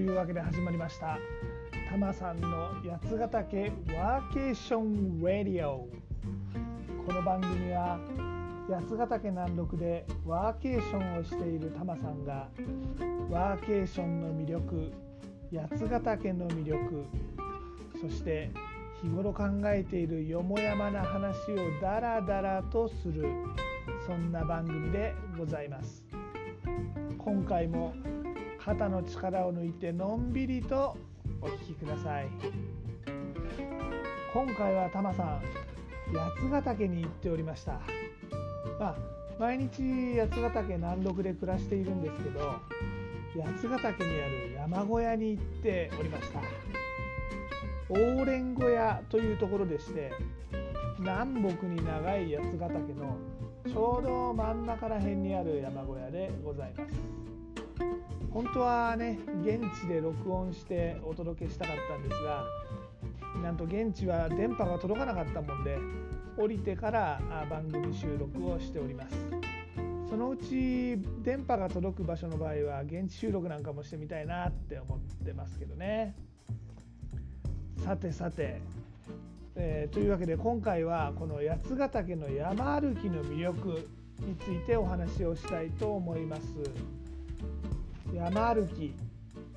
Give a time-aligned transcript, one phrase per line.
[0.00, 1.18] いうわけで始まりました。
[1.90, 5.88] たまさんの八ヶ岳ワーケーションラディオ。
[7.06, 7.98] この番組は
[8.70, 12.48] 八ヶ岳南麓でワーケーションをしているたまさんが
[13.28, 14.90] ワーケーションの魅力
[15.52, 17.04] 八ヶ岳の魅力
[18.00, 18.50] そして
[19.02, 23.26] 日頃考えているよもやまな話をダラダラとする
[24.06, 26.04] そんな番組でございます。
[27.18, 27.92] 今回も
[28.64, 30.96] 肩の力を抜いてのんびりと
[31.40, 32.28] お聞きください。
[34.32, 35.40] 今回はタマさん
[36.12, 37.80] 八ヶ岳に行っておりました。
[38.78, 38.96] まあ
[39.38, 42.40] 毎日八ヶ岳南麓で暮らしているんですけど
[43.42, 46.40] 八ヶ岳にある山小屋に行っておりました。
[47.88, 50.12] 大連小屋というところでして
[50.98, 53.16] 南北に長い八ヶ岳の
[53.66, 57.19] ちょうど真ん中ら辺にある山小屋でございます。
[58.32, 62.44] 本当はね現地で録音してお届けしたかったんですが
[63.42, 65.78] なんと現地は電波が届かなかったもんで
[66.36, 67.20] 降りてから
[67.50, 69.16] 番組収録をしております。
[70.08, 76.16] そのうち電波が届く場所の場合は現地収録なんかもしてみたいなって思ってますけどね。
[77.84, 78.60] さてさて、
[79.54, 86.42] えー、というわけで今回はこの八ヶ岳の山歩きの魅力についてお話をしたいと思います。
[88.14, 88.94] 山歩き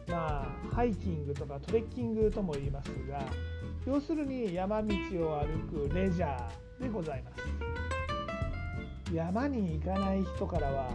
[0.08, 3.22] まあハイキングとかトレッキングとも言いますが
[3.86, 4.96] 要するに山道
[5.28, 10.90] を歩くレジャーでございます山に行かない人からは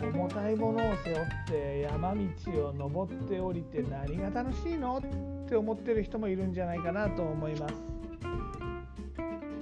[0.00, 4.98] 重たいものを背負って山道を登って降りて何が楽しいの？
[4.98, 7.74] って思ってる人もいるんじゃないかなと思います。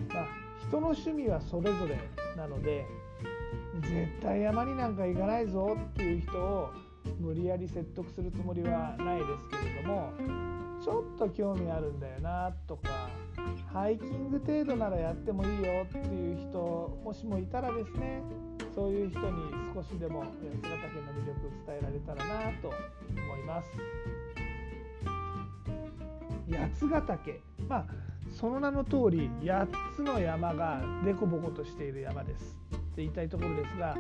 [0.09, 0.27] まあ、
[0.69, 1.99] 人の趣味はそれぞれ
[2.37, 2.85] なので
[3.81, 6.71] 絶対山になんか行かないぞっていう人を
[7.21, 10.13] 無理やり説得するつもりはないですけれども
[10.83, 13.08] ちょっと興味あるんだよなとか
[13.73, 18.23] ハイキング程度ならやってもいいよっていう人もしもいたらですね
[18.75, 19.27] そういう人に
[19.75, 20.27] 少しでも八
[20.63, 23.69] ヶ岳の魅力伝えられたらなと思います。
[26.51, 27.86] 八ヶ岳まあ
[28.39, 29.67] その名の通り8
[29.97, 32.57] つの山が凸凹としている山です
[32.96, 33.95] って言いたいところですが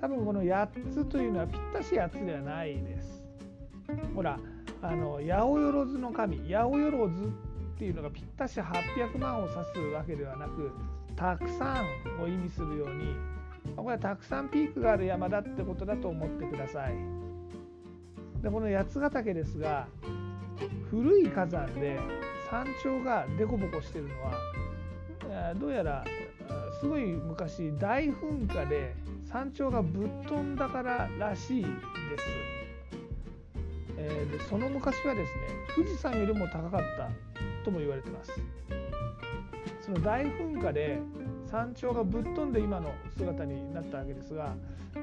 [0.00, 3.24] 多分この8つというのはぴったし8つではないです。
[4.14, 4.38] ほら
[4.82, 7.34] あの八百万の神八百万
[7.76, 10.72] っていうのがぴったし800万を指すわけではなく
[11.14, 13.14] たくさんを意味するように
[13.76, 16.94] これはたくさんピークがある山だってことだと思ってください。
[18.42, 19.86] でこの八ヶ岳ですが
[20.90, 22.00] 古い火山で
[22.50, 26.04] 山頂が凸凹してるのはどうやら
[26.80, 28.94] すごい昔大噴火で
[29.30, 31.74] 山頂がぶっ飛んだかららしいです。
[33.98, 37.10] えー、でその昔はですね富士山よりも高かった
[37.64, 38.32] とも言われてます。
[39.82, 41.00] その大噴火で
[41.50, 44.54] 山頂がぶっ飛んで今の姿になったわけですが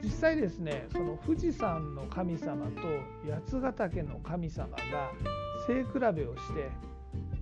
[0.02, 2.82] 実際ですねその富士山の神様と
[3.30, 5.12] 八ヶ岳の神様が
[5.68, 6.72] 背比べをして、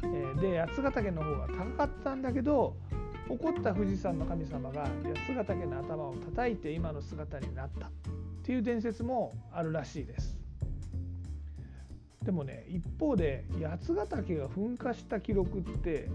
[0.03, 2.75] えで八ヶ岳の方が高かったんだけど
[3.27, 4.87] 怒った富士山の神様が
[5.27, 7.89] 八ヶ岳の頭を叩いて今の姿になったっ
[8.43, 10.37] ていう伝説もあるらしいです。
[12.23, 16.09] でもね一方で八ヶ岳が噴火した記録って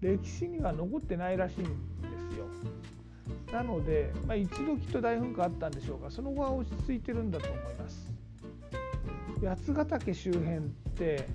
[0.00, 1.70] 歴史には残ってないらしいんで
[2.32, 2.46] すよ。
[3.52, 8.12] なので、まあ、一度きっと大噴火あったんでしょうがその後は落ち着いてるんだと思います。
[9.42, 10.60] 八ヶ岳周辺っ
[10.96, 11.26] て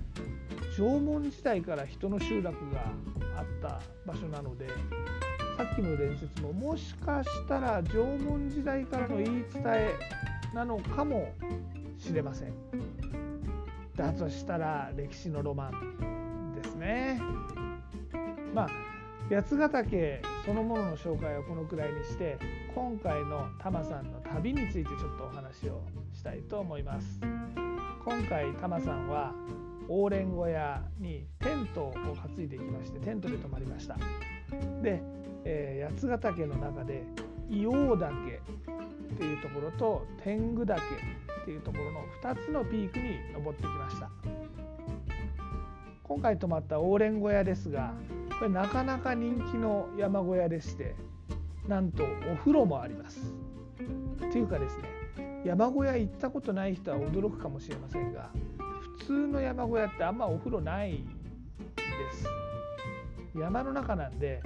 [0.76, 2.92] 縄文時代から人の集落が
[3.36, 4.68] あった場所なので
[5.56, 9.94] さっきの伝説ももしかしたら縄文時代からの言い伝え
[10.54, 11.32] なのかも
[11.98, 12.52] しれません。
[13.96, 17.20] だとしたら歴史のロマンですね。
[18.54, 18.68] まあ
[19.30, 22.38] 八ヶ岳そのものの紹介はこのくらいにして
[22.74, 25.82] 今回のタマさんの旅についてちょっとお話を
[26.14, 27.20] したいと思います。
[28.04, 29.34] 今回タマさんは
[29.88, 33.96] オーレン小屋にテントを担いでいきましてテントで泊まりました。
[34.82, 35.02] で、
[35.44, 37.04] えー、八ヶ岳の中で
[37.48, 38.40] 硫黄岳
[39.14, 44.10] っていうところと天狗岳っていうところの2つのピークに登ってきました。
[46.02, 47.92] 今回泊まったオーレン小屋ですが
[48.38, 50.94] これなかなか人気の山小屋でして
[51.66, 53.34] なんとお風呂もあります。
[54.28, 58.30] っていうかですね山小屋行ったことない人は驚くかもしれませんが
[58.98, 60.98] 普通の山小屋ってあんまお風呂ないで
[62.12, 62.26] す。
[63.38, 64.42] 山の中なんで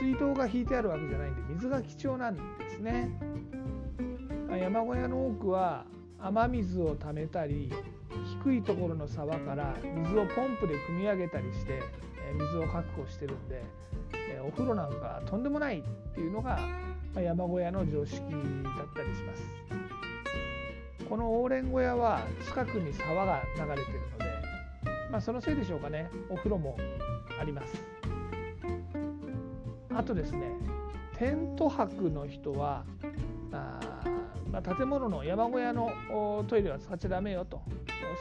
[0.00, 3.10] 水道が引いてあるわけじゃないんで水が貴重なんですね。
[4.48, 5.84] 山小屋の多くは
[6.18, 7.72] 雨水を貯めたり
[8.42, 11.80] 低いところの沢から水をポンプで汲み上げたりして
[12.34, 13.62] 水を確保してるんで
[14.46, 15.82] お風呂なんかとんでもないっ
[16.14, 16.58] ていうのが
[17.14, 18.32] 山小屋の常識だっ
[18.94, 19.89] たりします。
[21.10, 24.24] このオーレン小屋は近くに沢が流れてるので、
[25.10, 26.08] まあ、そのせいでしょうかね。
[26.28, 26.76] お風呂も
[27.40, 27.84] あります。
[29.92, 30.52] あとですね
[31.18, 32.84] テント泊の人は
[33.50, 33.80] あ、
[34.52, 37.60] まあ、建物の山小屋のトイレは使っちゃダメよと。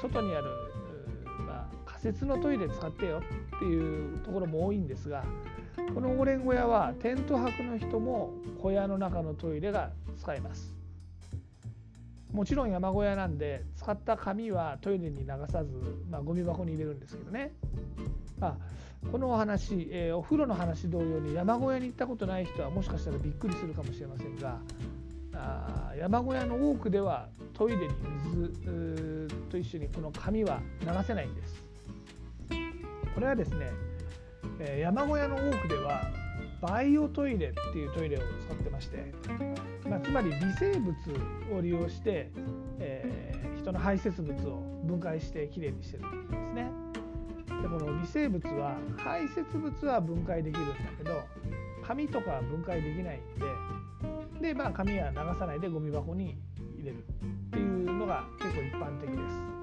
[0.01, 0.45] 外にある、
[1.45, 3.21] まあ、仮設のトイレ使ってよ
[3.55, 5.23] っていうところも多いんですが
[5.93, 10.78] このオーレン小屋はテント泊の人も小屋の中のトイレが使えます。
[12.31, 17.53] もちろん山小屋なんで使った紙はトイレに流さず、まあ、ゴミ箱に入れるんですけどね、
[18.41, 18.55] あ、
[19.11, 24.59] このお話、えー、お風呂の話同様に山小屋に行ったことない人はもしかしたらびっくりするかもしれませんが
[25.33, 27.93] あ山小屋の多くではトイレに
[28.35, 31.63] 水と一緒にこの紙は流せないんです。
[33.13, 33.69] これはですね
[34.59, 36.03] え山小屋の多くでは
[36.61, 39.13] バイオトイレっていうトイレを使ってまして、
[39.99, 40.95] つまり微生物
[41.57, 42.31] を利用して、
[42.79, 46.71] えー、人の排泄物を分解してきれいにしてるんですね。
[47.61, 51.21] でこの微生物は排泄物は分解できるんだけど
[51.85, 56.37] 紙とかは分解できないんでで、まあ、紙は流さないでゴミ箱に
[56.77, 59.59] 入れるっていうのが結構一般的です。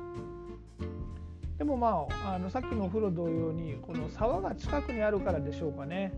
[1.58, 6.12] でもまああのさっきのお風呂同様にこの沢が近くにあるからでしょうかね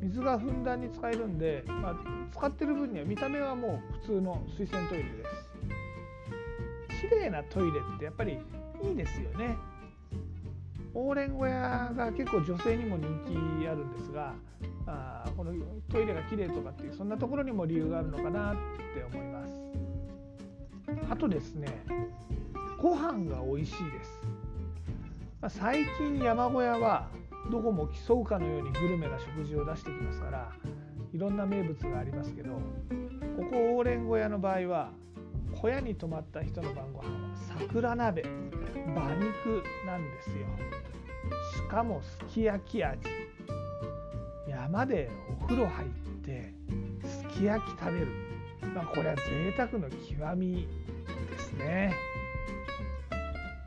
[0.00, 1.96] 水がふんだんに使えるんで、まあ、
[2.32, 7.08] 使ってる分には見た目はもう普通の水洗トイレです。
[7.08, 8.38] 綺麗なトイレってやっぱり
[8.82, 9.56] いいですよね。
[10.94, 13.06] オーレン小屋が結構女性にも人
[13.62, 14.32] 気あるんですが
[14.86, 15.52] あこの
[15.90, 18.54] トイレが綺麗とかっていうそんなところにも理由があるのかなっ
[18.94, 19.52] て思います。
[21.10, 21.68] あとですね
[22.80, 24.20] ご飯が美味しいです。
[25.40, 27.08] まあ、最近山小屋は
[27.50, 30.52] どこも競うかのようにグルメな食事を出してきますから
[31.12, 32.58] いろんな名物がありますけどこ
[33.50, 34.90] こオーレン小屋の場合は
[35.60, 38.22] 小屋に泊まった人の晩ご飯は桜鍋
[38.86, 40.46] 馬肉なんですよ。
[41.54, 43.00] しかもすき焼き味。
[44.48, 45.10] 山で
[45.40, 45.88] お風呂入っ
[46.24, 46.52] て
[47.04, 48.06] すき焼き食べる、
[48.74, 50.68] まあ、これは贅沢の極み
[51.30, 51.94] ですね。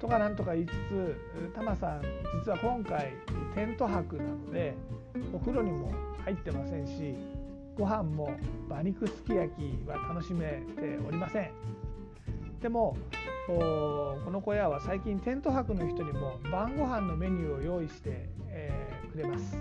[0.07, 2.01] とかなんとか言いつつタマさん
[2.45, 3.13] 実は今回
[3.53, 4.73] テント泊なので
[5.33, 5.91] お風呂にも
[6.23, 7.13] 入ってませんし
[7.77, 8.31] ご飯も
[8.69, 11.51] 馬肉すき焼きは楽しめておりません。
[12.61, 12.97] でも
[13.47, 19.57] この小屋は最近テント泊の人にも晩ご飯のメニューを用意して、えー、くれます。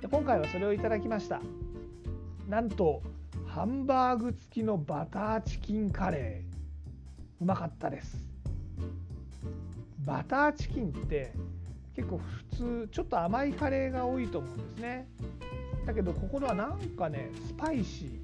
[0.00, 1.42] で今回はそれをいただきました。
[2.48, 3.02] なんと
[3.46, 7.42] ハンバーグ付きのバターチキンカレー。
[7.42, 8.28] うまかったです。
[10.04, 11.32] バターチキンって
[11.94, 15.08] 結構普通ちょっと甘いカレーが多いと思うんですね。
[15.86, 18.18] だけどここのはなんかねスパイシー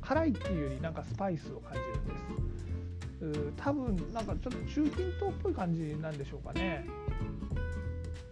[0.00, 3.52] 辛いっていうよりなんかスパイスを感じるんです。
[3.56, 6.84] 多分なんかちょっと中近東っぽい感じなんでしょうかね。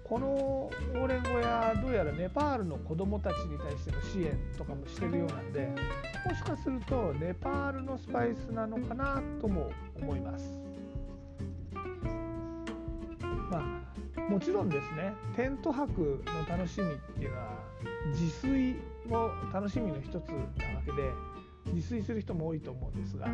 [0.04, 5.66] このオーレン小屋どうやらネパールの子どもたちに対しての支援とかもしてるようなんで
[6.26, 10.54] もしかするとネパールのスパイスなのかなとも思います。
[13.54, 13.84] ま
[14.28, 17.58] もちろんですねテント泊の楽しみっていうのは
[18.12, 21.10] 自炊も楽しみの一つなわけで
[21.72, 23.28] 自炊する人も多いと思うんですが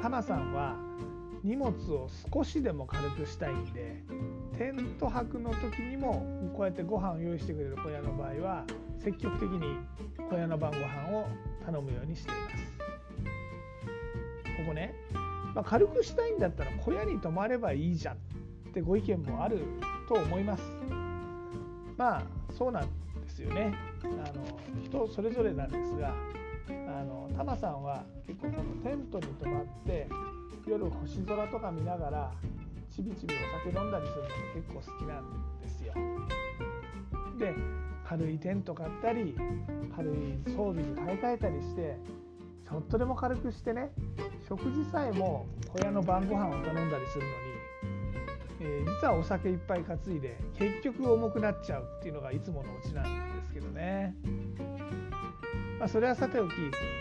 [0.00, 0.76] タマさんは
[1.42, 4.02] 荷物を少しでも軽くしたいんで
[4.56, 6.24] テント泊の時にも
[6.56, 8.64] こうやってご飯を用意してくれる小屋の場合は
[9.02, 9.76] 積極的に
[10.30, 11.26] 小屋の晩ご飯を
[11.64, 12.72] 頼むようにしています。
[14.62, 14.94] ここね、
[15.54, 18.18] まあ、軽くしたいんだったら小屋に泊まればいいじゃん。
[18.72, 19.60] てご意見もある
[20.08, 20.62] と思います。
[21.96, 22.88] まあそうなんで
[23.28, 23.74] すよね。
[24.02, 26.12] あの人それぞれなんですが、
[26.68, 30.08] あのタマさんは結構このテントに泊まって
[30.66, 32.32] 夜星空とか見ながら
[32.90, 35.94] ちびちびお酒飲んだりするのが結構好きなんですよ。
[37.38, 37.54] で
[38.04, 39.34] 軽いテント買ったり
[39.96, 40.14] 軽い
[40.54, 41.96] 装備に買い替えたりして
[42.68, 43.90] ちょっとでも軽くしてね
[44.48, 47.51] 食事さえも小屋の晩ご飯を頼んだりするのに
[48.64, 54.14] えー、実はお酒いっぱい担いで結局重くなっちゃうっていうのがいつものオチなんですけどね。
[55.80, 56.52] まあ、それはさておき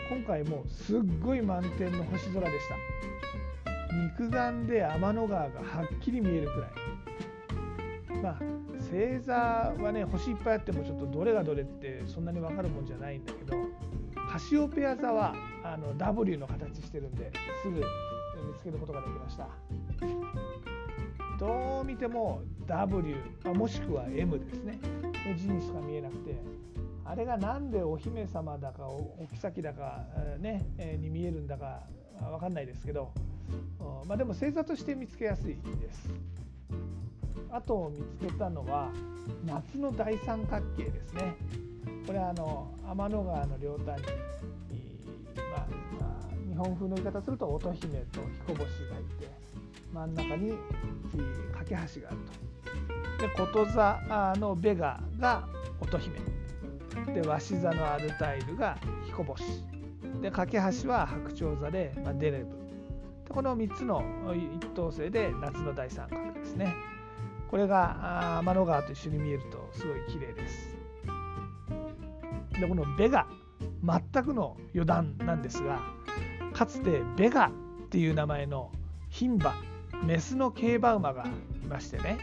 [0.09, 2.75] 今回もすっごい満天の星空でした。
[4.17, 6.71] 肉眼で天の川がはっきり見えるくらい。
[8.23, 8.39] まあ
[8.79, 13.55] 星座はね星いっぱいあってもちょっとどれがどれってそんなに分かるもんじゃないんだけど
[14.31, 17.83] カシオペア座はあの W の形してるんですぐ見
[18.57, 19.47] つけることができました。
[21.41, 23.15] どう見ても W
[23.55, 24.79] もしくは M ですね
[25.27, 26.35] の字にしか見えなくて
[27.03, 30.05] あれが何でお姫様だかお妃だか、
[30.37, 30.63] ね、
[30.99, 31.81] に見えるんだか
[32.19, 33.11] 分かんないですけど、
[34.05, 36.13] まあ、でも星座として見つけやすいです。
[37.49, 38.91] あと見つけたのは
[39.43, 41.35] 夏の大三角形ですね。
[42.05, 43.99] これはあの天の川の両端
[44.69, 44.85] に、
[45.51, 45.67] まあ、
[46.47, 49.27] 日本風の言い方すると乙姫と彦星がいて
[49.93, 50.53] 真ん中に
[51.53, 52.17] 架け橋がある
[53.17, 53.27] と。
[53.27, 55.47] でこと座のベガが
[55.79, 56.19] 乙姫。
[57.13, 59.43] で鷲座のアルタイルが彦星。
[60.21, 62.45] で架け橋は白鳥座で、まあ、デレブ。
[63.25, 64.03] でこの3つの
[64.59, 66.73] 一等星で夏の大三角ですね。
[67.49, 70.75] これが天の川と一緒に見えるとすごい綺麗です。
[72.59, 73.27] でこのベガ
[73.83, 75.81] 全くの余談なんですが
[76.53, 77.51] かつてベガっ
[77.89, 78.71] ていう名前の
[79.09, 79.55] 牝馬
[80.03, 82.17] メスの競馬馬がいましてね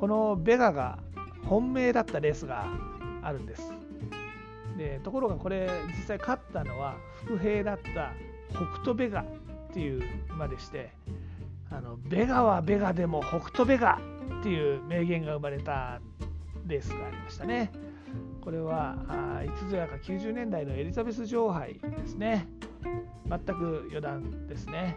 [0.00, 0.98] このベガが
[1.44, 2.66] 本命だったレースが
[3.22, 3.72] あるんです
[4.76, 8.12] でところがこれ実際勝ったのは伏兵だった
[8.50, 9.26] 北斗ベガっ
[9.72, 10.92] ていう馬でして
[11.70, 14.00] あのベガはベガでも北斗ベガ
[14.40, 16.00] っていう名言が生まれた
[16.66, 17.70] レースがありましたね。
[18.40, 22.46] これはいつぞやか90年代のエリザベス女王杯ですね。
[23.28, 24.96] 全く余談ですね。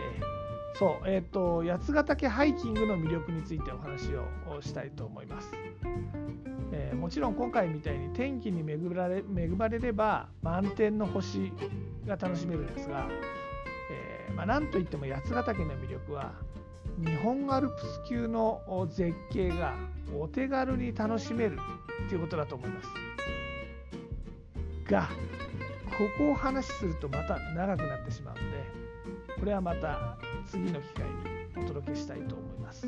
[0.00, 5.52] えー、そう、えっ、ー、と、八ヶ岳ハイキングの魅力についてお話をしたいと思います。
[6.72, 11.52] えー、もちろん今回みたいに天気に恵まれ恵まれれば満天の星
[12.06, 13.08] が楽しめるんですが、
[13.90, 16.32] えー、まあ、なんといっても八ヶ岳の魅力は
[17.04, 19.74] 日本アルプス級の絶景が
[20.16, 21.58] お手軽に楽しめる
[22.06, 22.88] っていうことだと思います。
[24.90, 25.08] が
[25.86, 28.79] ここを話しするとまた長くなってしまうので
[29.40, 30.16] これはまた
[30.46, 31.06] 次の機会
[31.56, 32.86] にお届けしたいと思います。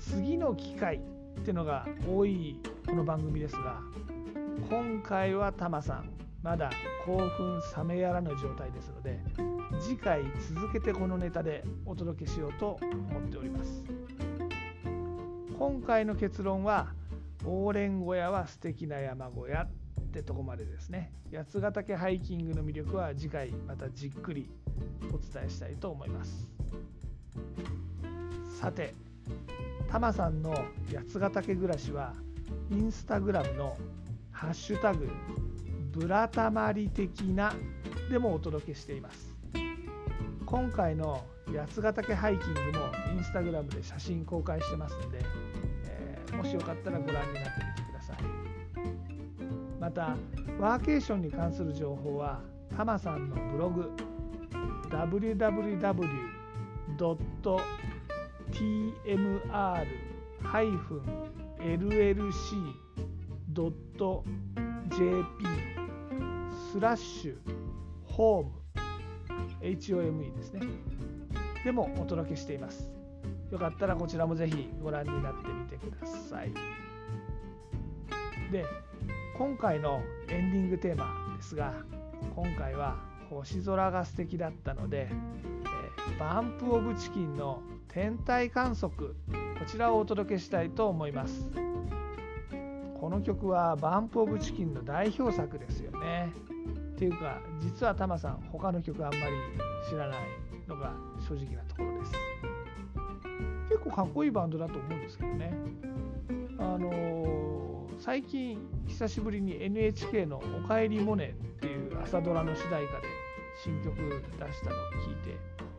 [0.00, 3.80] 次の機会ってのが多いこの番組ですが
[4.68, 6.10] 今回はタマさん
[6.42, 6.70] まだ
[7.04, 9.20] 興奮冷めやらぬ状態ですので
[9.80, 10.22] 次回
[10.54, 13.84] 続けてこのネタでお届けしようと思っております
[15.58, 16.88] 今回の結論は
[17.44, 19.68] オーレン小屋は素敵な山小屋
[20.10, 21.12] ってとこまでですね。
[21.32, 24.50] 八ヶ岳ハイキングの魅力は次回またじっくり
[25.12, 26.50] お伝えしたいと思います。
[28.60, 28.94] さて
[29.88, 30.52] タマさんの
[30.92, 32.12] 八ヶ岳暮らしは
[32.70, 33.76] インスタグラムの
[34.32, 35.08] ハッシュタグ
[35.92, 37.54] ブラタマリ的な
[38.10, 39.36] でもお届けしています。
[40.44, 42.86] 今回の八ヶ岳ハイキングも
[43.16, 45.20] インスタグラムで写真公開してますんで、
[45.84, 47.79] えー、もしよかったらご覧になってみてください
[49.90, 50.16] また
[50.60, 52.40] ワーケーションに関する情報は
[52.76, 53.90] タマさんのブログ
[54.88, 56.26] www.tmr-llc.jp
[66.72, 67.36] スラッシュ
[68.04, 68.52] ホーム
[69.60, 70.60] HOME ですね。
[71.64, 72.88] でもお届けしています。
[73.50, 76.52] よかったらこちらもぜひご覧になってみてください。
[78.52, 78.64] で
[79.40, 81.72] 今回のエンディングテーマですが
[82.36, 82.98] 今回は
[83.30, 89.16] 星空が素敵だったので、えバンプ・オブ・チキンの天体観測
[89.58, 91.48] こちらをお届けしたいと思います。
[93.00, 96.30] この曲はバンプ・オブ・チキンの代表作ですよね。
[96.92, 99.22] っていうか実はタマさん他の曲あんまり
[99.88, 100.18] 知らない
[100.68, 100.92] のが
[101.26, 102.12] 正直なところです。
[103.70, 105.54] 結構かっこいいバンドだと思うんですけどね。
[106.58, 107.59] あのー、
[108.00, 113.02] 最近久しぶりに NHK の「おかえりモネ」っていう朝ドラの主題歌で
[113.62, 115.36] 新曲出したのを聞いて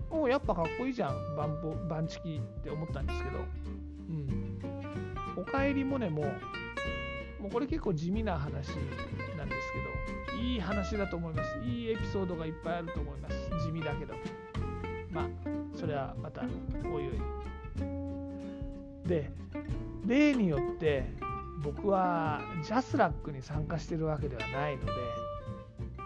[0.10, 3.40] おやっぱかっこいいじゃんバンポバンチキって思ったんですけど
[4.10, 4.60] うん
[5.36, 6.22] おかえりモネも
[7.40, 11.60] もうこれ結構地味な話なんですけどいい話だと思います。
[11.60, 13.36] いいエピソードがいっぱいあると思います。
[13.64, 14.16] 地味だけど。
[15.12, 15.28] まあ、
[15.76, 16.44] それはまた、
[16.92, 17.12] おいお
[19.06, 19.08] い。
[19.08, 19.32] で、
[20.06, 21.06] 例によって、
[21.64, 24.92] 僕はジャスラックに参加してるわけではないので、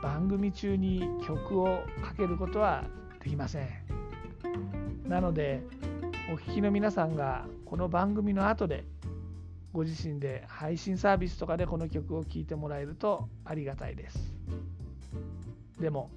[0.02, 2.84] 番組中に曲をかけることは
[3.24, 3.70] できません。
[5.08, 5.62] なので、
[6.34, 8.84] お聴きの皆さんがこの番組の後で
[9.74, 14.34] ご自身で配信サービスとかでこの曲を聴いてもらえるとありがたいです
[15.80, 16.10] でも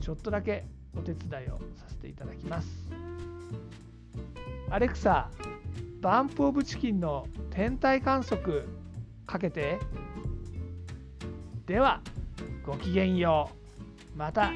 [0.00, 2.68] ちょっとだけお手伝いをさせていただきます
[4.70, 5.30] アレクサ
[6.00, 8.66] バンプオブチキンの天体観測
[9.26, 9.78] かけて
[11.66, 12.00] では
[12.64, 13.50] ごきげんよ
[14.14, 14.50] うまた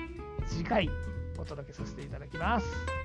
[0.47, 0.89] 次回
[1.39, 3.03] お届けさせていただきます。